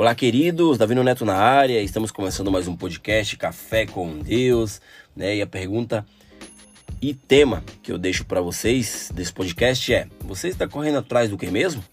[0.00, 1.78] Olá, queridos, Davino Neto na área.
[1.82, 4.80] Estamos começando mais um podcast Café com Deus,
[5.14, 5.36] né?
[5.36, 6.06] E a pergunta
[7.02, 11.36] e tema que eu deixo para vocês desse podcast é: você está correndo atrás do
[11.36, 11.84] que mesmo?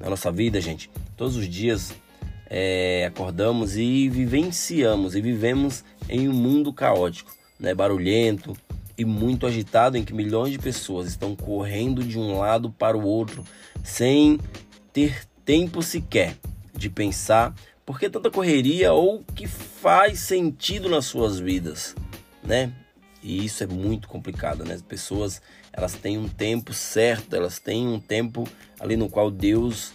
[0.00, 0.88] Na nossa vida, gente,
[1.18, 1.92] todos os dias
[2.48, 7.74] é, acordamos e vivenciamos e vivemos em um mundo caótico, né?
[7.74, 8.56] Barulhento
[8.96, 13.04] e muito agitado, em que milhões de pessoas estão correndo de um lado para o
[13.04, 13.44] outro
[13.82, 14.40] sem
[14.94, 16.38] ter tempo sequer
[16.76, 21.94] de pensar por que tanta correria ou o que faz sentido nas suas vidas,
[22.42, 22.72] né?
[23.22, 24.74] E isso é muito complicado, né?
[24.74, 25.40] As pessoas,
[25.72, 28.46] elas têm um tempo certo, elas têm um tempo
[28.78, 29.92] ali no qual Deus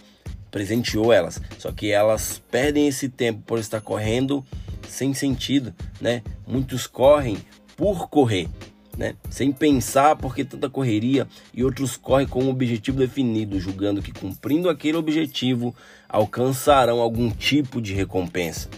[0.50, 1.40] presenteou elas.
[1.58, 4.44] Só que elas perdem esse tempo por estar correndo
[4.88, 6.22] sem sentido, né?
[6.46, 7.38] Muitos correm
[7.76, 8.48] por correr,
[8.96, 9.14] né?
[9.28, 14.68] Sem pensar porque tanta correria e outros correm com um objetivo definido, julgando que cumprindo
[14.68, 15.74] aquele objetivo
[16.08, 18.68] alcançarão algum tipo de recompensa.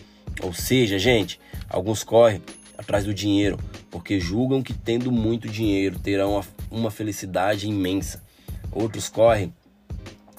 [0.42, 2.42] Ou seja, gente, alguns correm
[2.77, 3.58] atrás do dinheiro
[3.90, 8.22] porque julgam que tendo muito dinheiro terão uma felicidade imensa.
[8.70, 9.52] Outros correm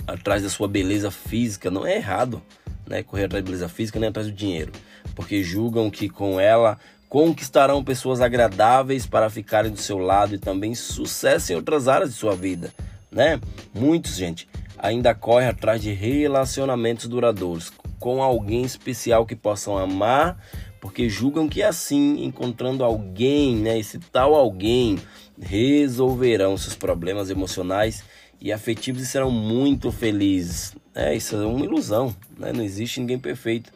[0.07, 2.41] atrás da sua beleza física, não é errado,
[2.87, 3.03] né?
[3.03, 4.71] Correr atrás da beleza física nem atrás do dinheiro,
[5.15, 6.79] porque julgam que com ela
[7.13, 12.15] conquistarão pessoas agradáveis para ficarem do seu lado e também sucesso em outras áreas de
[12.15, 12.73] sua vida,
[13.11, 13.39] né?
[13.71, 20.43] Muitos, gente, ainda correm atrás de relacionamentos duradouros com alguém especial que possam amar,
[20.81, 24.97] porque julgam que assim, encontrando alguém, né, esse tal alguém,
[25.39, 28.03] resolverão seus problemas emocionais
[28.41, 30.75] e afetivos e serão muito felizes.
[30.95, 32.51] É, isso é uma ilusão, né?
[32.51, 33.71] Não existe ninguém perfeito.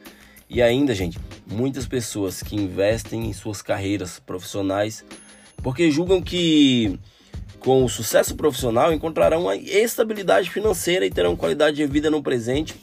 [0.50, 5.04] E ainda, gente, muitas pessoas que investem em suas carreiras profissionais
[5.62, 7.00] porque julgam que
[7.60, 12.76] com o sucesso profissional encontrarão uma estabilidade financeira e terão qualidade de vida no presente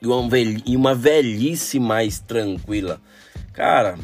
[0.00, 3.00] e uma velhice mais tranquila.
[3.52, 3.98] Cara,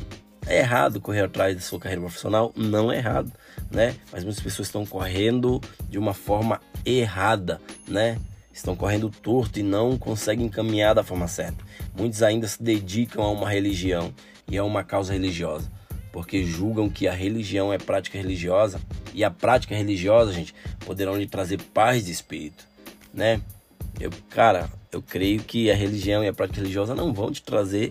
[0.46, 2.52] é errado correr atrás da sua carreira profissional?
[2.56, 3.30] Não é errado,
[3.70, 3.94] né?
[4.10, 8.18] Mas muitas pessoas estão correndo de uma forma errada, né?
[8.52, 11.64] Estão correndo torto e não conseguem caminhar da forma certa.
[11.96, 14.12] Muitos ainda se dedicam a uma religião
[14.48, 15.70] e a uma causa religiosa,
[16.12, 18.80] porque julgam que a religião é prática religiosa
[19.14, 20.54] e a prática religiosa, gente,
[20.84, 22.66] poderão lhe trazer paz de espírito,
[23.12, 23.40] né?
[23.98, 27.90] Eu, cara, eu creio que a religião e a prática religiosa não vão te trazer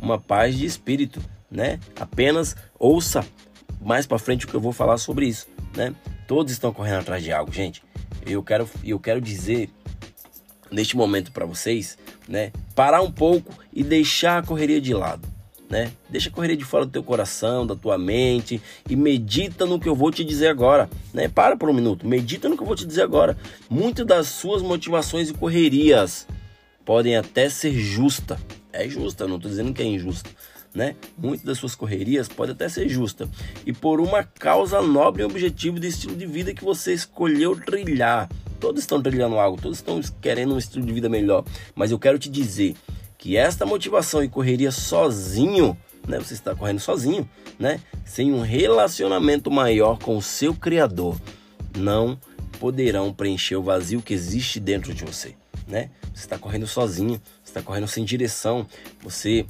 [0.00, 1.78] uma paz de espírito, né?
[1.98, 3.24] Apenas ouça
[3.80, 5.94] mais para frente o que eu vou falar sobre isso, né?
[6.26, 7.82] Todos estão correndo atrás de algo, gente.
[8.26, 9.70] Eu quero, eu quero dizer
[10.74, 11.96] neste momento para vocês,
[12.28, 12.52] né?
[12.74, 15.26] Parar um pouco e deixar a correria de lado,
[15.70, 15.92] né?
[16.10, 19.88] Deixa a correria de fora do teu coração, da tua mente e medita no que
[19.88, 21.28] eu vou te dizer agora, né?
[21.28, 23.38] Para por um minuto, medita no que eu vou te dizer agora.
[23.70, 26.26] Muitas das suas motivações e correrias
[26.84, 28.38] podem até ser justa.
[28.72, 30.28] É justa, não estou dizendo que é injusta,
[30.74, 30.96] né?
[31.16, 33.28] Muitas das suas correrias podem até ser justa
[33.64, 38.28] e por uma causa nobre e objetivo de estilo de vida que você escolheu trilhar,
[38.64, 41.44] Todos estão trilhando algo, todos estão querendo um estilo de vida melhor.
[41.74, 42.74] Mas eu quero te dizer
[43.18, 45.76] que esta motivação e correria sozinho,
[46.08, 46.18] né?
[46.18, 47.78] Você está correndo sozinho, né?
[48.06, 51.20] Sem um relacionamento maior com o seu Criador,
[51.76, 52.18] não
[52.58, 55.34] poderão preencher o vazio que existe dentro de você,
[55.68, 55.90] né?
[56.14, 58.66] Você está correndo sozinho, você está correndo sem direção,
[59.02, 59.44] você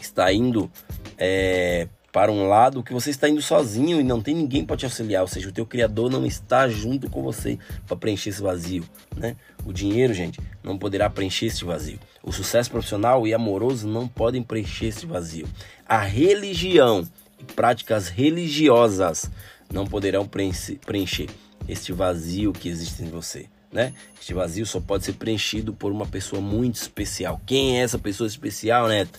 [0.00, 0.70] está indo
[1.18, 4.84] é, para um lado que você está indo sozinho e não tem ninguém para te
[4.84, 8.84] auxiliar, ou seja, o teu criador não está junto com você para preencher esse vazio,
[9.16, 9.34] né?
[9.64, 11.98] O dinheiro, gente, não poderá preencher esse vazio.
[12.22, 15.48] O sucesso profissional e amoroso não podem preencher esse vazio.
[15.88, 17.08] A religião
[17.40, 19.30] e práticas religiosas
[19.72, 21.30] não poderão preencher
[21.66, 23.46] este vazio que existe em você.
[23.72, 23.94] Né?
[24.20, 27.40] Este vazio só pode ser preenchido por uma pessoa muito especial.
[27.46, 29.18] Quem é essa pessoa especial, Neto?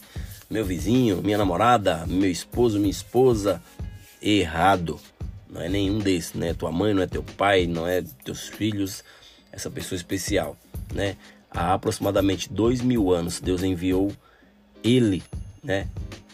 [0.53, 3.59] Meu vizinho, minha namorada, meu esposo, minha esposa.
[4.21, 4.99] Errado.
[5.49, 6.53] Não é nenhum desses, né?
[6.53, 9.03] Tua mãe, não é teu pai, não é teus filhos,
[9.51, 10.55] essa pessoa especial,
[10.94, 11.17] né?
[11.50, 14.11] Há aproximadamente dois mil anos, Deus enviou
[14.83, 15.23] Ele,
[15.63, 15.88] né?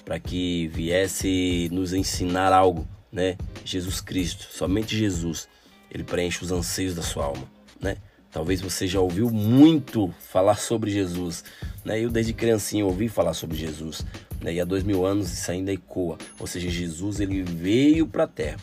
[0.04, 3.38] Para que viesse nos ensinar algo, né?
[3.64, 5.48] Jesus Cristo, somente Jesus,
[5.90, 7.50] Ele preenche os anseios da sua alma,
[7.80, 7.98] né?
[8.32, 11.44] Talvez você já ouviu muito falar sobre Jesus,
[11.84, 12.00] né?
[12.00, 14.06] Eu desde criancinha ouvi falar sobre Jesus,
[14.40, 14.54] né?
[14.54, 16.18] E há dois mil anos isso ainda ecoa.
[16.40, 18.58] Ou seja, Jesus ele veio para a Terra,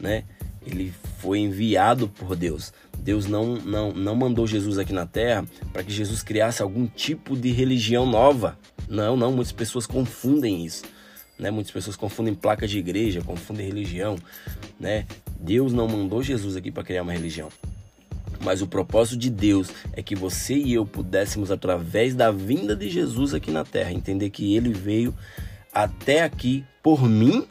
[0.00, 0.22] né?
[0.64, 2.72] Ele foi enviado por Deus.
[2.96, 7.36] Deus não, não, não mandou Jesus aqui na Terra para que Jesus criasse algum tipo
[7.36, 8.56] de religião nova.
[8.88, 9.32] Não, não.
[9.32, 10.84] Muitas pessoas confundem isso.
[11.36, 11.50] Né?
[11.50, 14.16] Muitas pessoas confundem placas de igreja, confundem religião.
[14.78, 15.04] Né?
[15.40, 17.48] Deus não mandou Jesus aqui para criar uma religião
[18.42, 22.88] Mas o propósito de Deus é que você e eu pudéssemos, através da vinda de
[22.88, 25.14] Jesus aqui na terra, entender que ele veio
[25.72, 27.46] até aqui por mim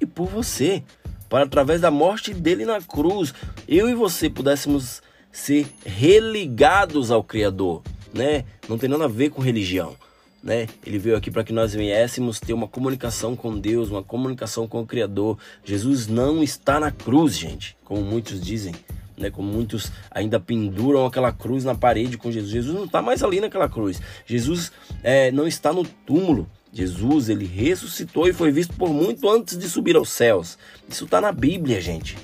[0.00, 0.82] e por você.
[1.28, 3.34] Para através da morte dele na cruz,
[3.66, 5.02] eu e você pudéssemos
[5.32, 7.82] ser religados ao Criador,
[8.12, 8.44] né?
[8.68, 9.96] Não tem nada a ver com religião
[10.44, 10.66] né?
[10.86, 14.82] Ele veio aqui para que nós viéssemos ter uma comunicação com Deus, uma comunicação com
[14.82, 15.38] o Criador.
[15.64, 18.74] Jesus não está na cruz, gente, como muitos dizem.
[19.16, 22.50] Né, como muitos ainda penduram aquela cruz na parede com Jesus.
[22.50, 24.02] Jesus não está mais ali naquela cruz.
[24.26, 24.72] Jesus
[25.02, 26.48] é, não está no túmulo.
[26.72, 30.58] Jesus, ele ressuscitou e foi visto por muito antes de subir aos céus.
[30.88, 32.16] Isso está na Bíblia, gente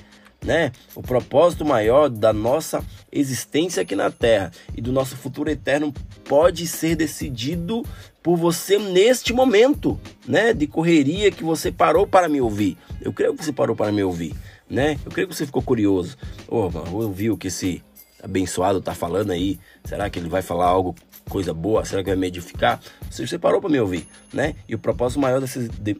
[0.43, 0.71] né?
[0.95, 5.93] O propósito maior da nossa existência aqui na Terra e do nosso futuro eterno
[6.27, 7.85] pode ser decidido
[8.23, 10.53] por você neste momento, né?
[10.53, 12.77] De correria que você parou para me ouvir.
[13.01, 14.33] Eu creio que você parou para me ouvir,
[14.71, 14.97] né?
[15.05, 16.17] Eu creio que você ficou curioso.
[16.47, 17.83] Ô, oh, ouviu o que esse
[18.23, 19.59] abençoado tá falando aí?
[19.83, 20.95] Será que ele vai falar algo
[21.29, 21.85] coisa boa?
[21.85, 22.79] Será que vai me edificar?
[23.09, 24.55] Você, você parou para me ouvir, né?
[24.67, 25.99] E o propósito maior desse, de,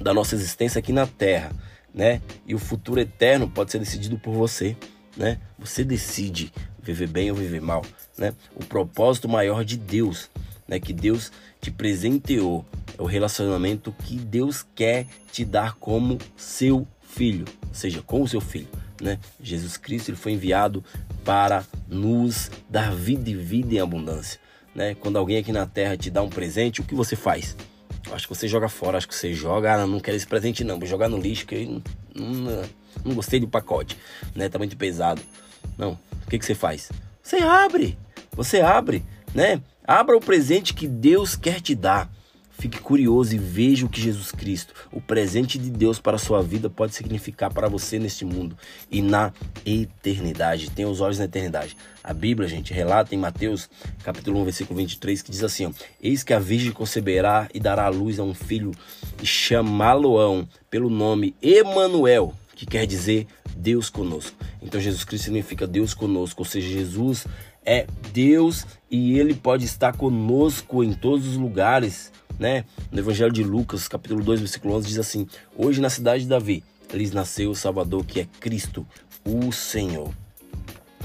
[0.00, 1.52] da nossa existência aqui na Terra
[1.94, 2.20] né?
[2.46, 4.76] E o futuro eterno pode ser decidido por você,
[5.16, 5.38] né?
[5.58, 7.84] Você decide viver bem ou viver mal,
[8.16, 8.32] né?
[8.54, 10.30] O propósito maior de Deus,
[10.66, 10.78] né?
[10.78, 12.64] Que Deus te presenteou
[12.98, 18.28] é o relacionamento que Deus quer te dar como seu filho, ou seja, com o
[18.28, 18.68] seu filho,
[19.00, 19.18] né?
[19.42, 20.84] Jesus Cristo ele foi enviado
[21.24, 24.40] para nos dar vida e vida em abundância,
[24.74, 24.94] né?
[24.94, 27.56] Quando alguém aqui na terra te dá um presente, o que você faz?
[28.12, 30.78] Acho que você joga fora, acho que você joga, ah, não quero esse presente não,
[30.78, 31.82] vou jogar no lixo que não,
[32.14, 32.62] não,
[33.04, 33.96] não gostei do pacote,
[34.34, 34.48] né?
[34.48, 35.20] Tá muito pesado.
[35.76, 35.92] Não,
[36.26, 36.90] o que, que você faz?
[37.22, 37.98] Você abre,
[38.32, 39.04] você abre,
[39.34, 39.60] né?
[39.84, 42.10] Abra o presente que Deus quer te dar.
[42.60, 46.42] Fique curioso e veja o que Jesus Cristo, o presente de Deus para a sua
[46.42, 48.54] vida, pode significar para você neste mundo
[48.90, 49.32] e na
[49.64, 50.70] eternidade.
[50.70, 51.74] Tenha os olhos na eternidade.
[52.04, 53.70] A Bíblia, gente, relata em Mateus,
[54.04, 55.72] capítulo 1, versículo 23, que diz assim: ó,
[56.02, 58.72] Eis que a Virgem conceberá e dará à luz a um filho,
[59.22, 64.36] e chamá-lo-ão pelo nome Emanuel, que quer dizer Deus conosco.
[64.60, 67.26] Então Jesus Cristo significa Deus conosco, ou seja, Jesus
[67.64, 72.64] é Deus e ele pode estar conosco em todos os lugares né?
[72.90, 76.64] No Evangelho de Lucas, capítulo 2, versículo 11, diz assim: Hoje na cidade de Davi
[76.92, 78.84] lhes nasceu o Salvador, que é Cristo,
[79.24, 80.12] o Senhor.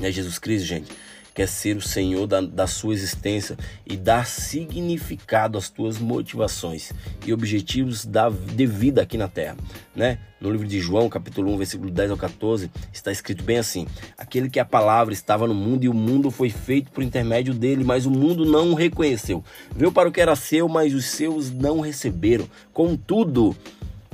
[0.01, 1.04] É Jesus Cristo, gente
[1.35, 6.93] quer ser o Senhor da, da sua existência e dar significado às tuas motivações
[7.27, 9.57] e objetivos da, de vida aqui na terra,
[9.93, 10.17] né?
[10.39, 13.85] No livro de João, capítulo 1, versículo 10 ao 14, está escrito bem assim:
[14.17, 17.83] Aquele que a palavra estava no mundo e o mundo foi feito por intermédio dele,
[17.83, 19.43] mas o mundo não o reconheceu.
[19.75, 22.47] Veio para o que era seu, mas os seus não receberam.
[22.71, 23.55] Contudo,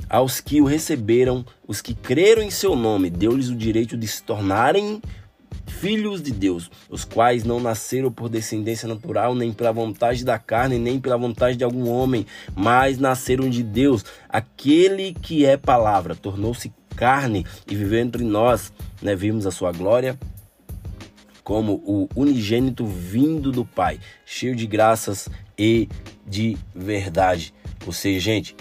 [0.08, 4.22] aos que o receberam, os que creram em seu nome, deu-lhes o direito de se
[4.22, 5.00] tornarem
[5.82, 10.78] filhos de Deus, os quais não nasceram por descendência natural, nem pela vontade da carne,
[10.78, 12.24] nem pela vontade de algum homem,
[12.54, 14.04] mas nasceram de Deus.
[14.28, 19.16] Aquele que é palavra tornou-se carne e viveu entre nós, né?
[19.16, 20.16] Vimos a sua glória
[21.42, 25.28] como o unigênito vindo do Pai, cheio de graças
[25.58, 25.88] e
[26.24, 27.52] de verdade.
[27.84, 28.54] Ou seja, gente,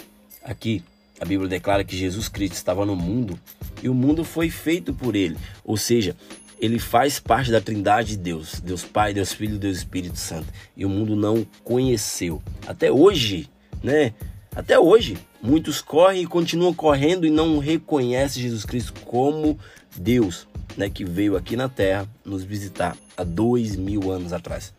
[0.43, 0.83] aqui
[1.21, 3.39] a Bíblia declara que Jesus Cristo estava no mundo
[3.83, 5.37] e o mundo foi feito por ele.
[5.63, 6.15] Ou seja,
[6.61, 10.47] ele faz parte da trindade de Deus, Deus Pai, Deus Filho, Deus Espírito Santo.
[10.77, 12.39] E o mundo não conheceu.
[12.67, 13.49] Até hoje,
[13.83, 14.13] né?
[14.55, 19.59] Até hoje, muitos correm e continuam correndo e não reconhecem Jesus Cristo como
[19.97, 20.87] Deus, né?
[20.87, 24.71] Que veio aqui na Terra nos visitar há dois mil anos atrás.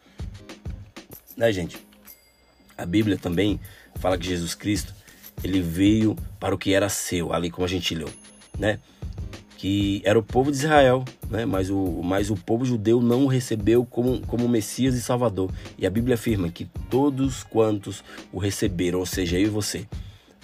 [1.36, 1.84] Né, gente?
[2.78, 3.58] A Bíblia também
[3.96, 4.94] fala que Jesus Cristo
[5.42, 8.08] ele veio para o que era seu, ali como a gente leu,
[8.56, 8.78] né?
[9.62, 11.46] Que era o povo de Israel, né?
[11.46, 15.52] mas, o, mas o povo judeu não o recebeu como, como Messias e Salvador.
[15.78, 18.02] E a Bíblia afirma que todos quantos
[18.32, 19.86] o receberam, ou seja, eu e você,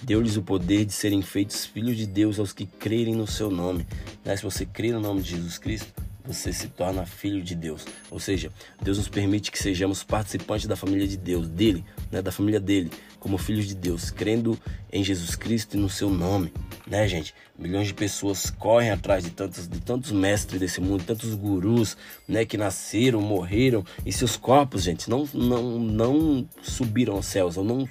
[0.01, 3.85] deu-lhes o poder de serem feitos filhos de Deus aos que crerem no seu nome.
[4.23, 4.37] Né?
[4.37, 7.85] Se você crê no nome de Jesus Cristo, você se torna filho de Deus.
[8.09, 8.49] Ou seja,
[8.81, 12.89] Deus nos permite que sejamos participantes da família de Deus, dele, né, da família dele,
[13.19, 14.57] como filhos de Deus, crendo
[14.93, 16.53] em Jesus Cristo e no seu nome,
[16.89, 17.35] né, gente?
[17.57, 21.95] Milhões de pessoas correm atrás de tantos, de tantos mestres desse mundo, tantos gurus,
[22.27, 27.63] né, que nasceram, morreram e seus corpos, gente, não não não subiram aos céus, ou
[27.63, 27.87] não,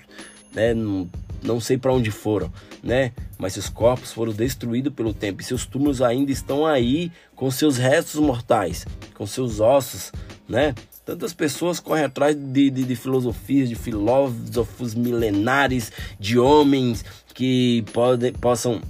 [0.53, 1.09] né, não,
[1.43, 2.53] não sei para onde foram,
[2.83, 3.13] né?
[3.39, 7.77] Mas seus corpos foram destruídos pelo tempo e seus túmulos ainda estão aí com seus
[7.77, 10.11] restos mortais, com seus ossos,
[10.49, 10.75] né?
[11.09, 18.31] Tantas pessoas correm atrás de, de, de filosofias, de filósofos milenares, de homens que podem,
[18.31, 18.83] possam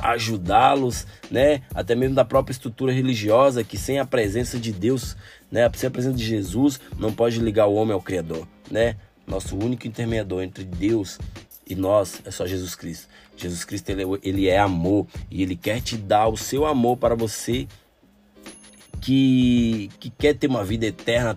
[0.00, 1.60] ajudá-los, né?
[1.74, 5.18] Até mesmo da própria estrutura religiosa que sem a presença de Deus,
[5.52, 5.70] né?
[5.74, 8.96] Sem a presença de Jesus, não pode ligar o homem ao Criador, né?
[9.26, 11.18] Nosso único intermediador entre Deus
[11.66, 13.06] e nós é só Jesus Cristo.
[13.36, 16.96] Jesus Cristo ele, é ele é amor e ele quer te dar o seu amor
[16.96, 17.68] para você
[19.00, 21.36] que, que quer ter uma vida eterna,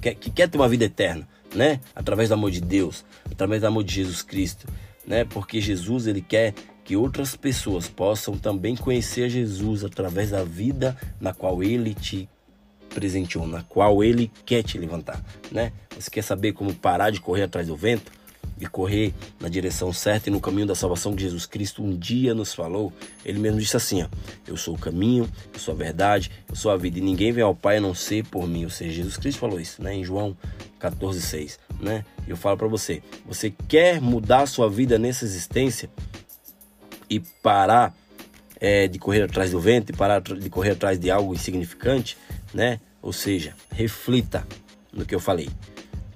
[0.00, 1.80] que, que quer ter uma vida eterna, né?
[1.94, 4.66] Através do amor de Deus, através do amor de Jesus Cristo,
[5.06, 5.24] né?
[5.24, 11.32] Porque Jesus ele quer que outras pessoas possam também conhecer Jesus através da vida na
[11.32, 12.28] qual ele te
[12.90, 15.72] presenteou, na qual ele quer te levantar, né?
[15.98, 18.12] Você quer saber como parar de correr atrás do vento?
[18.60, 22.34] E correr na direção certa e no caminho da salvação que Jesus Cristo um dia
[22.34, 22.92] nos falou,
[23.24, 24.08] ele mesmo disse assim: ó,
[24.46, 27.42] Eu sou o caminho, eu sou a verdade, eu sou a vida, e ninguém vem
[27.42, 28.64] ao Pai a não ser por mim.
[28.64, 29.94] Ou seja, Jesus Cristo falou isso, né?
[29.94, 30.36] Em João
[30.80, 31.58] 14,6.
[31.80, 32.04] Né?
[32.26, 35.90] Eu falo para você: você quer mudar sua vida nessa existência
[37.10, 37.94] e parar
[38.60, 42.16] é, de correr atrás do vento e parar de correr atrás de algo insignificante,
[42.52, 42.80] né?
[43.02, 44.46] Ou seja, reflita
[44.92, 45.50] no que eu falei.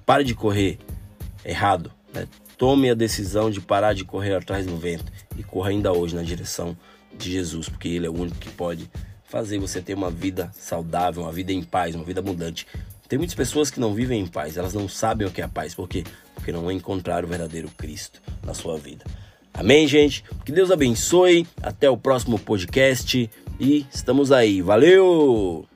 [0.05, 0.79] Pare de correr
[1.45, 2.27] errado, né?
[2.57, 6.23] Tome a decisão de parar de correr atrás do vento e corra ainda hoje na
[6.23, 6.77] direção
[7.17, 8.89] de Jesus, porque Ele é o único que pode
[9.23, 12.67] fazer você ter uma vida saudável, uma vida em paz, uma vida abundante.
[13.07, 15.47] Tem muitas pessoas que não vivem em paz, elas não sabem o que é a
[15.47, 16.03] paz, por quê?
[16.35, 19.05] Porque não encontraram o verdadeiro Cristo na sua vida.
[19.53, 20.23] Amém, gente?
[20.45, 21.45] Que Deus abençoe.
[21.61, 24.61] Até o próximo podcast e estamos aí.
[24.61, 25.68] Valeu!